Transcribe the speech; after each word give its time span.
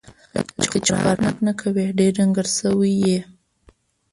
لکه 0.61 0.77
چې 0.85 0.91
خوراک 0.99 1.37
نه 1.47 1.53
کوې، 1.59 1.85
ډېر 1.99 2.11
ډنګر 2.17 2.47
سوی 2.59 2.93
یې 3.05 3.19